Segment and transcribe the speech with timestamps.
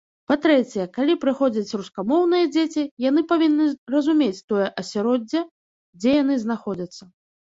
[0.29, 5.39] Па-трэцяе, калі прыходзяць рускамоўныя дзеці, яны павінны разумець тое асяроддзе,
[6.01, 7.03] дзе яны знаходзяцца.